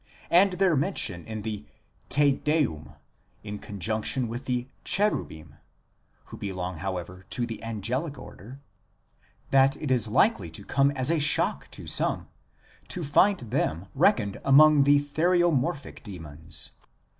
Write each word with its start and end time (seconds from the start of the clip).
and 0.31 0.53
their 0.53 0.75
mention 0.75 1.23
in 1.27 1.43
the" 1.43 1.63
Te 2.09 2.31
Deum," 2.31 2.95
in 3.43 3.59
conjunction 3.59 4.27
with 4.27 4.45
the 4.45 4.67
Cherubim 4.83 5.57
(who 6.25 6.37
belong, 6.37 6.77
however, 6.77 7.23
to 7.29 7.45
the 7.45 7.61
angelic 7.63 8.17
order), 8.17 8.59
that 9.51 9.75
it 9.75 9.91
is 9.91 10.07
likely 10.07 10.49
to 10.49 10.65
come 10.65 10.89
as 10.89 11.11
a 11.11 11.19
shock 11.19 11.69
to 11.69 11.85
some 11.85 12.27
to 12.87 13.03
find 13.03 13.41
them 13.51 13.89
reckoned 13.93 14.41
among 14.43 14.83
theriomorphic 14.85 16.01
demons. 16.01 16.71